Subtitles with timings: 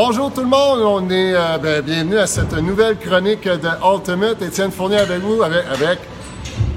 [0.00, 4.40] Bonjour tout le monde, on est euh, ben, bienvenue à cette nouvelle chronique de Ultimate.
[4.42, 5.98] Étienne Fournier avec vous, avec, avec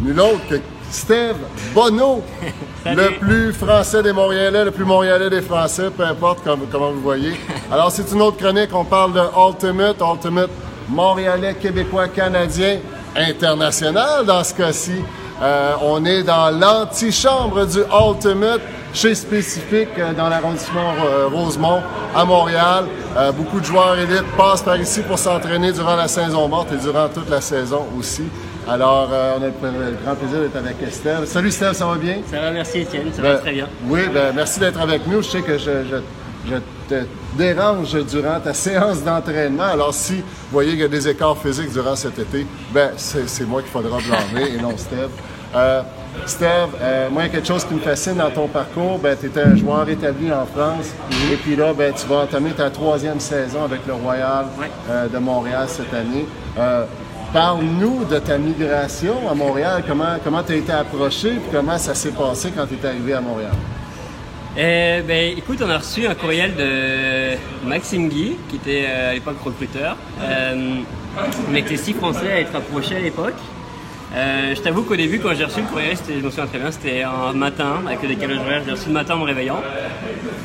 [0.01, 0.55] nul autre que
[0.89, 1.36] Steve
[1.71, 2.23] Bonneau,
[2.84, 7.02] le plus français des Montréalais, le plus montréalais des Français, peu importe comme, comment vous
[7.02, 7.34] voyez.
[7.71, 10.49] Alors c'est une autre chronique, on parle de Ultimate, Ultimate
[10.89, 12.79] montréalais, québécois, canadien,
[13.15, 14.95] international dans ce cas-ci.
[15.43, 18.61] Euh, on est dans l'antichambre du Ultimate
[18.94, 21.82] chez Spécifique euh, dans l'arrondissement euh, Rosemont
[22.16, 22.86] à Montréal.
[23.18, 26.77] Euh, beaucoup de joueurs élites passent par ici pour s'entraîner durant la saison morte et
[26.77, 28.23] durant toute la saison aussi.
[28.70, 31.26] Alors, euh, on a le, grand plaisir d'être avec Estelle.
[31.26, 32.18] Salut Estelle, ça va bien?
[32.30, 33.68] Ça va, merci Étienne, ça Ben, va très bien.
[33.85, 35.21] Oui, ben, merci d'être avec nous.
[35.21, 35.98] Je sais que je, je-
[36.49, 36.55] je
[36.90, 37.05] te
[37.38, 39.63] dérange durant ta séance d'entraînement.
[39.71, 43.27] Alors, si vous voyez qu'il y a des écarts physiques durant cet été, ben, c'est
[43.30, 45.10] c'est moi qu'il faudra blâmer et non Steve.
[45.55, 45.82] Euh,
[46.25, 48.99] Steve, euh, moi, il y a quelque chose qui me fascine dans ton parcours.
[48.99, 50.93] Ben, tu étais un joueur établi en France.
[51.31, 54.45] Et puis là, ben, tu vas entamer ta troisième saison avec le Royal
[54.90, 56.26] euh, de Montréal cette année.
[56.57, 56.85] Euh,
[57.34, 59.84] Parle-nous de ta migration à Montréal.
[59.87, 63.21] Comment tu as été approché et comment ça s'est passé quand tu es arrivé à
[63.21, 63.53] Montréal?
[64.57, 69.13] Eh ben, écoute, on a reçu un courriel de Maxime Guy, qui était euh, à
[69.13, 69.96] l'époque recruteur.
[70.22, 70.81] Euh,
[71.50, 73.40] on était six Français à être approchés à l'époque.
[74.13, 76.59] Euh, je t'avoue qu'au début, quand j'ai reçu le courriel, c'était- je me souviens très
[76.59, 79.62] bien, c'était un matin, avec le décalage horaire, j'ai reçu le matin en me réveillant.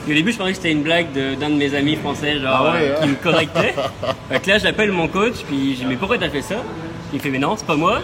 [0.09, 2.67] Et au début, je pensais que c'était une blague d'un de, mes amis français, genre,
[2.71, 3.03] Ah ouais, euh, hein?
[3.03, 3.75] qui me correctait.
[4.47, 6.57] Là, j'appelle mon coach, puis je dis, mais pourquoi t'as fait ça?
[7.13, 8.01] Il me fait, mais non, c'est pas moi.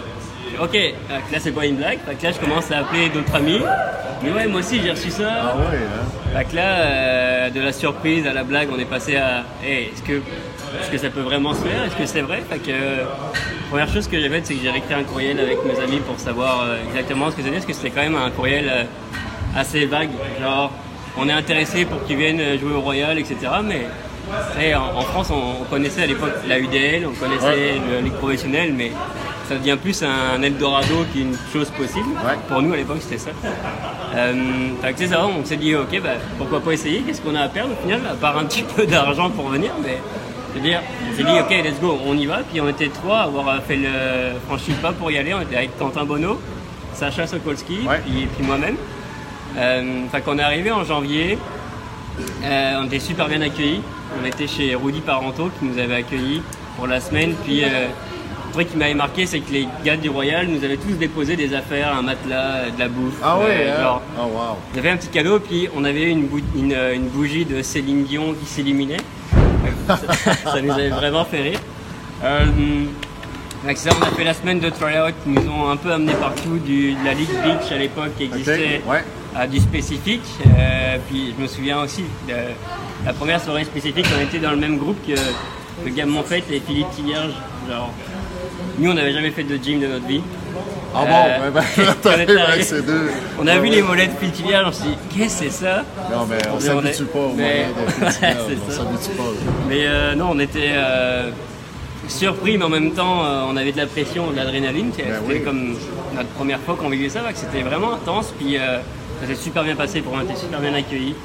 [0.61, 0.73] Ok,
[1.09, 1.99] là, c'est pas une blague?
[2.07, 3.59] Fait que là, je commence à appeler d'autres amis.
[4.23, 5.27] Mais ouais, moi aussi, j'ai reçu ça.
[5.29, 6.37] Ah oui, hein?
[6.37, 9.89] Fait que là, euh, de la surprise à la blague, on est passé à Hey,
[9.93, 11.83] est-ce que, est-ce que ça peut vraiment se faire?
[11.85, 12.41] Est-ce que c'est vrai?
[12.49, 13.03] Fait que, euh,
[13.69, 16.17] première chose que j'ai faite, c'est que j'ai réécrit un courriel avec mes amis pour
[16.19, 18.83] savoir euh, exactement ce que c'était, parce que c'était quand même un courriel euh,
[19.59, 20.09] assez vague.
[20.41, 20.71] Genre,
[21.17, 23.35] on est intéressé pour qu'ils viennent jouer au Royal, etc.
[23.63, 23.87] Mais
[24.59, 27.81] hey, en, en France, on, on connaissait à l'époque la UDL, on connaissait Ouais.
[27.97, 28.91] le Ligue professionnelle, mais
[29.53, 32.09] ça devient plus un Eldorado qu'une chose possible.
[32.25, 32.33] Ouais.
[32.47, 33.29] Pour nous, à l'époque, c'était ça.
[34.15, 34.33] Euh,
[35.41, 38.01] on s'est dit, ok, bah, pourquoi pas essayer Qu'est-ce qu'on a à perdre au final,
[38.09, 39.99] à part un petit peu d'argent pour venir mais
[40.53, 42.41] c'est-à-dire, on s'est dit, ok, let's go, on y va.
[42.51, 43.89] Puis on était trois à avoir fait le
[44.47, 45.33] franchi pas pour y aller.
[45.33, 46.39] On était avec Quentin Bonneau,
[46.93, 48.01] Sacha Sokolski, Ouais.
[48.05, 48.75] puis, puis moi-même.
[49.57, 51.39] Euh, fait qu'on est arrivé en janvier.
[52.43, 53.81] Euh, on était super bien accueillis.
[54.21, 56.43] On était chez Rudy Parento qui nous avait accueillis
[56.77, 57.33] pour la semaine.
[57.43, 57.87] Puis euh,
[58.53, 61.53] truc qui m'avait marqué, c'est que les gars du Royal nous avaient tous déposé des
[61.53, 63.15] affaires, un matelas, de la bouffe.
[63.23, 63.81] Ah oui, euh, hein?
[63.81, 64.57] genre, Oh wow.
[64.73, 67.61] on avait un petit cadeau, puis on avait une, bou- une, euh, une bougie de
[67.61, 68.97] Céline Dion qui s'illuminait.
[69.87, 71.59] ça, ça nous avait vraiment fait rire.
[72.23, 72.45] Euh,
[73.65, 76.13] avec ça, on a fait la semaine de tryout qui nous ont un peu amené
[76.13, 79.03] partout du, de la Ligue Beach à l'époque qui existait ouais.
[79.35, 80.23] à du spécifique.
[80.45, 82.33] Euh, puis je me souviens aussi de
[83.05, 85.13] la première soirée spécifique, on était dans le même groupe que
[85.85, 87.31] le gars Monfait et Philippe Tillerge.
[87.69, 87.89] Genre,
[88.79, 90.21] nous, on n'avait jamais fait de gym de notre vie.
[90.95, 93.09] Ah Euh, bon, avec arrivé, ces deux.
[93.41, 95.83] On a vu les Philippe Tillerge, on s'est dit, qu'est-ce que c'est ça?
[96.11, 99.23] Non, mais on s'habitue est- pas au mais- moment de Festival, c'est On s'habitue pas.
[99.67, 101.31] Mais euh, non, on était euh,
[102.07, 104.91] surpris, mais en même temps, euh, on avait de la pression, de l'adrénaline.
[104.95, 105.41] C'était Ben oui.
[105.43, 105.75] comme
[106.15, 108.31] notre première fois qu'on vivait ça, que c'était vraiment intense.
[108.37, 108.77] Puis euh,
[109.21, 111.15] ça s'est super bien passé, pour on était super bien accueillis.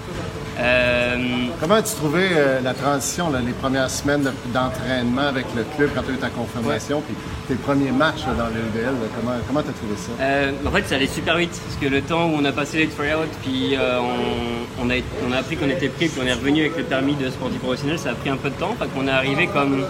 [0.58, 1.16] Euh,
[1.60, 5.90] Comment as-tu trouvé euh, la transition, là, les premières semaines de- d'entraînement avec le club
[5.94, 7.14] quand tu as eu ta confirmation, puis
[7.46, 10.10] tes premiers matchs là, dans le UDL, là, comment comment tu as trouvé ça?
[10.20, 12.78] Euh, en fait, ça allait super vite parce que le temps où on a passé
[12.78, 14.94] les tryouts, puis euh, on, on, a,
[15.28, 17.60] on a appris qu'on était pris, puis on est revenu avec le permis de sportif
[17.60, 18.74] professionnel, ça a pris un peu de temps.
[18.78, 19.84] Fait qu'on est arrivé comme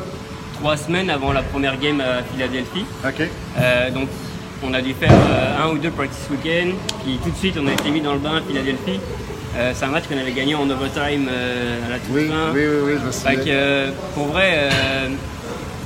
[0.60, 2.84] trois semaines avant la première game à Philadelphie.
[3.58, 4.08] Euh, donc,
[4.62, 5.12] on a dû faire
[5.64, 6.70] un ou deux practice week-end,
[7.04, 8.98] puis tout de suite, on a été mis dans le bain à Philadelphie.
[9.56, 12.52] Euh, c'est un match qu'on avait gagné en overtime euh, à la toute Oui, fin.
[12.54, 13.36] oui, oui, oui, je me souviens.
[13.36, 14.68] que, euh, pour vrai,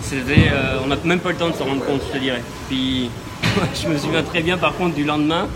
[0.03, 0.51] c'était,
[0.85, 2.43] on n'a même pas le temps de se rendre compte, je te dirais.
[2.69, 3.09] Puis,
[3.83, 5.49] je me souviens très bien, par contre, du lendemain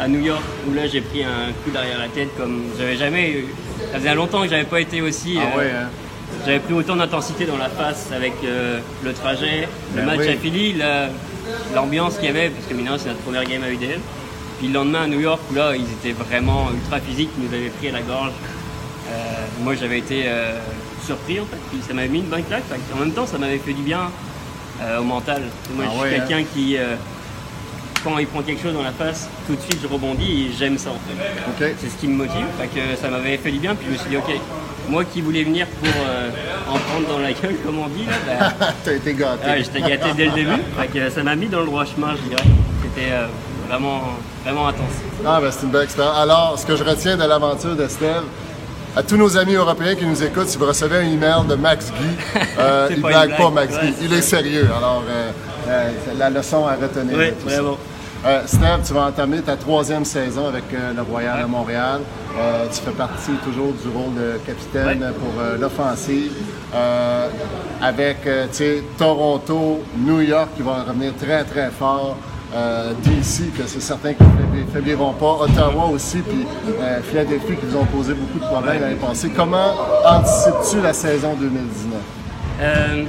[0.00, 3.30] à New York, où là, j'ai pris un coup derrière la tête, comme j'avais jamais
[3.30, 3.44] eu.
[3.92, 5.38] Ça faisait longtemps que j'avais pas été aussi.
[5.40, 5.88] Ah ouais, hein?
[6.46, 10.28] j'avais pris autant d'intensité dans la face avec le trajet, le Ben match oui.
[10.28, 11.08] à Philly, la-
[11.74, 14.00] l'ambiance qu'il y avait, parce que maintenant c'est notre première game à UDL.
[14.62, 17.52] Puis le lendemain à New York, où là ils étaient vraiment ultra physiques, ils nous
[17.52, 18.30] avaient pris à la gorge.
[19.10, 19.14] Euh,
[19.64, 20.56] moi j'avais été euh,
[21.04, 22.62] surpris en fait, puis ça m'avait mis une bonne claque.
[22.94, 24.02] En même temps ça m'avait fait du bien
[24.80, 25.42] euh, au mental.
[25.74, 26.76] Moi Ah je suis ouais, quelqu'un qui,
[28.04, 30.78] quand il prend quelque chose dans la face, tout de suite je rebondis et j'aime
[30.78, 31.74] ça en fait.
[31.80, 32.46] C'est ce qui me motive.
[32.72, 33.74] Que ça m'avait fait du bien.
[33.74, 34.30] Puis je me suis dit, ok,
[34.88, 35.88] moi qui voulais venir pour
[36.72, 39.48] en prendre dans la gueule, comme on dit, là, bah, T'as été gâté.
[39.58, 40.62] j'étais gâté dès le début.
[40.78, 42.48] Fait que ça m'a mis dans le droit chemin, je dirais.
[42.84, 43.10] C'était
[43.72, 44.00] vraiment,
[44.44, 44.96] vraiment intense.
[45.26, 46.16] Ah, ben, c'est une belle expérience.
[46.16, 48.22] Alors, ce que je retiens de l'aventure d'Estelle,
[48.94, 51.90] à tous nos amis européens qui nous écoutent, si vous recevez un email de Max
[51.90, 53.50] Guy, euh, il pas blague pas.
[53.50, 53.94] Max Ouais, Guy.
[54.02, 54.68] Il est sérieux.
[54.76, 55.30] Alors, euh,
[55.68, 57.16] euh, la leçon à retenir.
[57.16, 57.78] Oui, vraiment.
[58.46, 61.42] Steph, tu vas entamer ta troisième saison avec le Royal Ouais.
[61.42, 62.00] de Montréal.
[62.72, 65.12] Tu fais partie toujours du rôle de capitaine Ouais.
[65.18, 66.30] pour l'offensive.
[67.80, 68.18] Avec
[68.96, 72.16] Toronto, New York qui vont revenir très très fort.
[72.54, 75.38] Euh, DC, que c'est certain qu'ils ne faibliront pas.
[75.40, 79.30] Ottawa aussi, puis euh, Philadelphie qui nous ont posé beaucoup de problèmes l'année passée.
[79.34, 79.72] Comment
[80.04, 81.98] anticipes-tu la saison 2019?
[82.60, 83.04] Euh,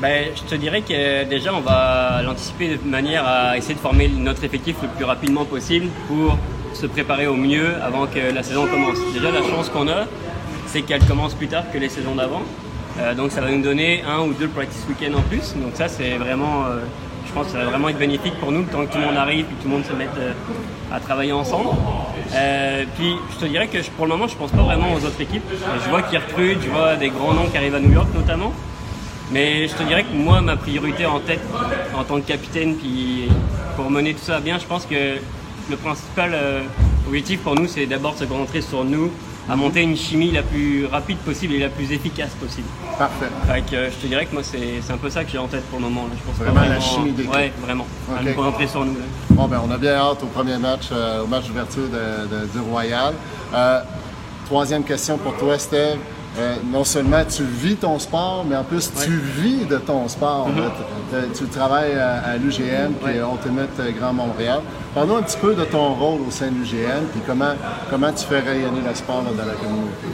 [0.00, 4.08] ben, je te dirais que déjà, on va l'anticiper de manière à essayer de former
[4.08, 6.38] notre effectif le plus rapidement possible pour
[6.72, 8.96] se préparer au mieux avant que la saison commence.
[9.12, 10.06] Déjà, la chance qu'on a,
[10.66, 12.42] c'est qu'elle commence plus tard que les saisons d'avant.
[13.00, 15.54] Euh, donc, ça va nous donner un ou deux practice week-ends en plus.
[15.56, 16.80] Donc, ça, c'est vraiment, euh,
[17.28, 19.16] je pense que ça va vraiment être bénéfique pour nous, temps que tout le monde
[19.16, 20.32] arrive et que tout le monde se mette euh,
[20.92, 21.70] à travailler ensemble.
[22.34, 25.20] Euh, puis, je te dirais que pour le moment, je pense pas vraiment aux autres
[25.20, 25.44] équipes.
[25.84, 28.52] Je vois qu'ils recrutent, je vois des grands noms qui arrivent à New York notamment.
[29.30, 31.42] Mais je te dirais que moi, ma priorité en tête,
[31.94, 33.28] en tant que capitaine, puis
[33.76, 35.18] pour mener tout ça à bien, je pense que
[35.70, 36.62] le principal euh,
[37.06, 39.10] objectif pour nous, c'est d'abord de se concentrer sur nous,
[39.50, 42.68] à monter une chimie la plus rapide possible et la plus efficace possible.
[42.98, 43.26] Parfait.
[43.46, 45.46] Fait que, euh, je te dirais que moi, c'est un peu ça que j'ai en
[45.46, 46.02] tête pour le moment.
[46.04, 46.10] là.
[46.18, 47.14] Je pense pas Vraiment la chimie.
[47.32, 47.86] Ouais, vraiment.
[48.10, 48.26] À Ok.
[48.26, 48.94] nous concentrer sur nous.
[48.94, 49.04] là.
[49.30, 52.46] Bon, ben, on a bien hâte au premier match, euh, au match d'ouverture de- de-
[52.46, 53.14] du Royal.
[53.54, 53.80] Euh,
[54.46, 55.98] troisième question pour toi, Steve.
[56.38, 60.48] Euh, non seulement tu vis ton sport, mais en plus tu vis de ton sport.
[61.10, 63.16] T- t- Tu travailles à, à l'UGM, puis Mm-hmm.
[63.16, 63.18] Ouais.
[63.18, 64.60] euh, Ultimate Grand Montréal.
[64.94, 67.54] Parle-nous un petit peu de ton rôle au sein de l'UGM, puis comment,
[67.90, 70.06] comment tu fais rayonner le sport là, dans la communauté.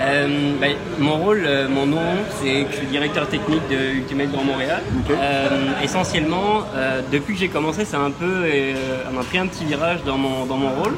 [0.00, 2.00] Euh, ben, mon rôle, euh, mon nom,
[2.40, 4.82] c'est que je suis directeur technique de Ultimate Grand Montréal.
[5.10, 5.48] Euh,
[5.82, 8.74] essentiellement, euh, depuis que j'ai commencé, c'est un peu, euh,
[9.14, 10.94] on a pris un petit virage dans mon, dans mon rôle.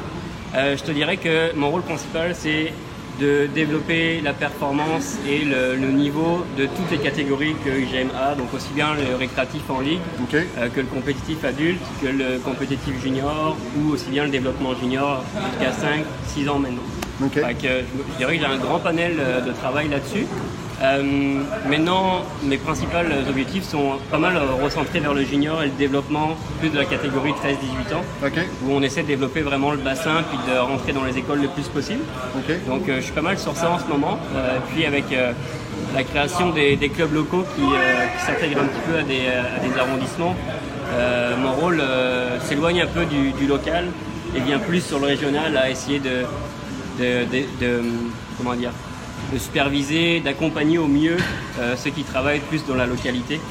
[0.55, 2.71] Euh, je te dirais que mon rôle principal, c'est
[3.19, 8.35] de développer la performance et le, le niveau de toutes les catégories que UGM a,
[8.35, 9.99] donc aussi bien le récréatif en ligue
[10.33, 15.23] euh, que le compétitif adulte, que le compétitif junior ou aussi bien le développement junior
[15.51, 16.83] jusqu'à 5, 6 ans maintenant.
[17.23, 17.33] OK.
[17.33, 20.25] Fait que je, je dirais que j'ai un grand panel euh, de travail là-dessus.
[20.81, 22.97] Euh, maintenant, mes principaux
[23.27, 26.85] objectifs sont pas mal euh, recentrés vers le junior et le développement plus de la
[26.85, 28.33] catégorie de 13-18 ans, OK?
[28.63, 31.47] où on essaie de développer vraiment le bassin puis de rentrer dans les écoles le
[31.47, 32.01] plus possible.
[32.35, 32.55] OK?
[32.67, 34.19] Donc euh, je suis pas mal sur ça en ce moment.
[34.35, 35.31] Euh, puis avec euh,
[35.95, 39.25] la création des, des clubs locaux qui, euh, qui s'intègrent un petit peu à des,
[39.27, 40.35] à des arrondissements,
[40.93, 41.81] euh, mon rôle
[42.43, 43.85] s'éloigne un peu du, du local
[44.35, 46.23] et vient plus sur le régional à essayer de,
[46.99, 47.81] de, de- de-
[48.37, 48.71] comment dire,
[49.33, 51.17] de superviser, d'accompagner au mieux
[51.59, 53.41] euh, ceux qui travaillent plus dans la localité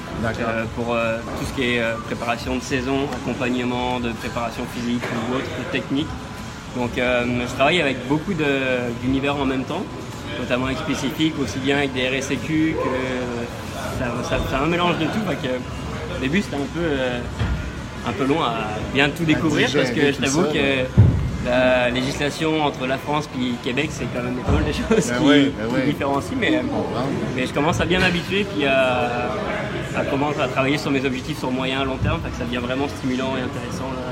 [0.48, 5.36] euh, pour euh, tout ce qui est préparation de saison, accompagnement de préparation physique ou
[5.36, 6.08] autre technique.
[6.76, 8.32] Donc je travaille avec beaucoup
[9.02, 9.82] d'univers en même temps,
[10.38, 15.04] notamment avec spécifiques, aussi bien avec des RSEQ que ça, ça- c'est un mélange de
[15.04, 15.24] tout.
[15.42, 18.54] Que, au début c'était un peu, un peu long à
[18.92, 20.84] bien tout découvrir parce que je t'avoue que.
[21.46, 24.34] La législation entre la France et Québec c'est quand même
[24.64, 26.36] des choses Ben qui, ben qui différencient.
[26.38, 27.06] Mais, Comprendre.
[27.34, 29.30] mais je commence à bien m'habituer puis à,
[29.96, 32.58] à commencer à travailler sur mes objectifs sur moyen à long terme, que ça devient
[32.58, 34.02] vraiment stimulant et intéressant là,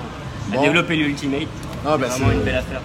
[0.53, 0.63] à Bon.
[0.63, 1.49] développer l'Ultimate.
[1.87, 2.81] Ah, ben, c'est vraiment une belle affaire.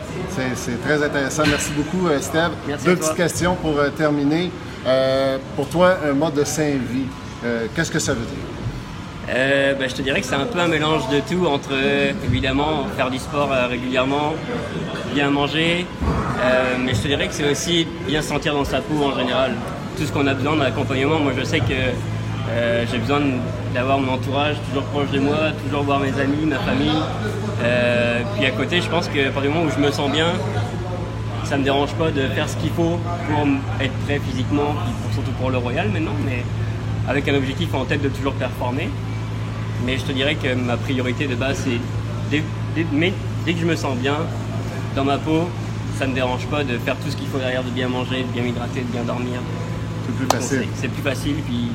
[0.55, 1.43] C'est- très intéressant.
[1.47, 2.51] Merci beaucoup, euh, Steve.
[2.67, 4.49] Merci Deux petites questions pour euh, terminer.
[4.87, 7.05] Euh, pour toi, un mode de Saint-Vie,
[7.45, 8.45] euh, qu'est-ce que ça veut dire?
[9.31, 11.73] Euh, ben, je te dirais que c'est un peu un mélange de tout entre
[12.25, 14.33] évidemment faire du sport euh, régulièrement,
[15.13, 15.85] bien manger,
[16.41, 19.15] euh, mais je te dirais que c'est aussi bien se sentir dans sa peau en
[19.15, 19.51] général.
[19.97, 21.75] Tout ce qu'on a besoin d'accompagnement, moi je sais que
[22.91, 23.21] j'ai besoin
[23.75, 27.03] d'avoir mon entourage toujours proche de moi, toujours voir mes amis, ma famille.
[28.35, 30.31] Puis à côté, je pense que à partir du moment où je me sens bien,
[31.43, 33.47] ça me dérange pas de faire ce qu'il faut pour
[33.79, 34.73] être prêt physiquement,
[35.13, 36.43] surtout pour le Royal maintenant, mais
[37.07, 38.89] avec un objectif en tête de toujours performer.
[39.85, 41.79] Mais je te dirais que ma priorité de base, c'est
[42.31, 42.43] dès,
[42.75, 43.13] dès- mais
[43.45, 44.15] dès que je me sens bien
[44.95, 45.47] dans ma peau,
[45.97, 48.23] ça ne me dérange pas de faire tout ce qu'il faut derrière, de bien manger,
[48.23, 49.39] de bien m'hydrater, de bien dormir.
[50.05, 50.67] C'est plus facile.
[50.75, 51.67] c'est- plus facile, puis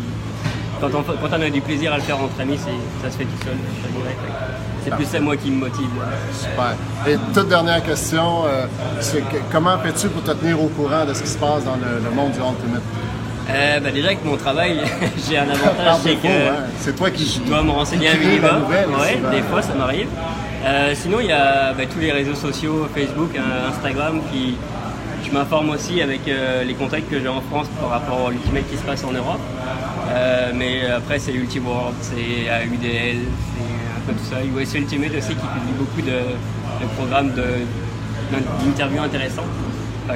[0.80, 3.24] quand on, quand on a du plaisir à le faire entre amis, ça se fait
[3.24, 3.54] tout seul.
[4.84, 5.88] C'est plus ça moi qui me motive.
[6.38, 6.74] Super.
[7.06, 8.66] Et toute dernière question, euh,
[9.00, 12.04] c'est comment fais-tu pour te tenir au courant de ce qui se passe dans le,
[12.04, 12.82] le monde du Ultimate?
[13.50, 14.80] Euh, bah déjà avec mon travail,
[15.28, 16.28] j'ai un avantage, c'est que
[16.78, 18.60] c'est toi qui je dois me renseigner la minimum.
[18.62, 20.06] nouvelle Ouais, des fois ça m'arrive.
[20.64, 24.56] Euh, sinon il y a bah, tous les réseaux sociaux, Facebook, euh, Instagram, qui
[25.26, 28.64] je m'informe aussi avec euh, les contacts que j'ai en France par rapport à l'Ultimate
[28.70, 29.40] qui se passe en Europe.
[30.54, 32.14] Mais après c'est Ultiworld, c'est
[32.48, 33.64] AUDL, c'est
[33.96, 34.36] un peu tout ça.
[34.44, 36.16] US Ultimate aussi qui publie beaucoup de,
[36.84, 39.42] de programmes de- d'interviews intéressants.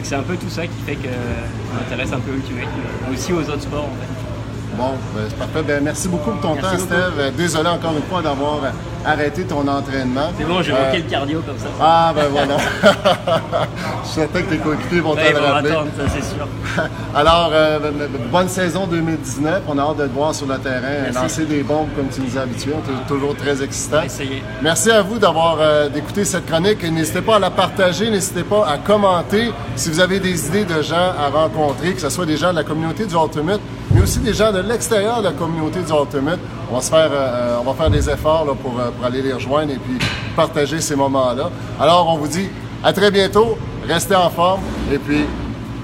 [0.03, 2.69] C'est un peu tout ça qui fait que je m'intéresse un peu au Ultimate,
[3.09, 4.77] mais aussi aux autres sports en fait.
[4.77, 5.63] Bon, ben, c'est parfait.
[5.67, 6.95] Ben, merci beaucoup pour ton Merci temps, beaucoup.
[6.95, 7.19] Steve.
[7.19, 8.59] Euh, Désolé encore une fois d'avoir
[9.07, 10.29] euh, arrêté ton entraînement.
[10.39, 11.67] C'est bon, j'ai Euh, manqué le cardio comme ça.
[11.81, 12.57] Ah, ben voilà.
[14.05, 15.71] Je suis certain que tes coéquipiers vont Ouais, te le rappeler.
[15.71, 16.47] ça c'est sûr.
[17.15, 19.63] Alors, euh, ben, ben, bonne saison 2019.
[19.69, 21.19] On a hâte de te voir sur le terrain, Merci.
[21.19, 22.73] lancer des bombes comme tu nous as habitués.
[22.75, 24.03] On est toujours très excitant.
[24.63, 26.83] Merci à vous d'avoir euh, d'écouter cette chronique.
[26.91, 30.83] N'hésitez pas à la partager, n'hésitez pas à commenter si vous avez des idées de
[30.83, 34.19] gens à rencontrer, que ce soit des gens de la communauté du Ultimate, mais aussi
[34.21, 36.39] des gens de l'extérieur de la communauté du Ultimate.
[36.71, 39.73] On va se faire, euh, on va faire des efforts euh, pour aller les rejoindre
[39.73, 39.99] et puis
[40.37, 41.51] partager ces moments-là.
[41.81, 42.49] Alors, on vous dit
[42.85, 43.57] à très bientôt.
[43.87, 44.61] Restez en forme
[44.93, 45.25] et puis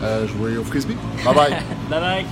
[0.02, 0.96] euh, jouez au frisbee.
[1.24, 1.50] Bye bye.
[1.90, 2.26] Bye bye.